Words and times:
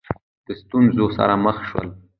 د 0.45 0.47
ستونزو 0.61 1.05
سره 1.17 1.33
مخ 1.45 1.57
شول 1.69 1.87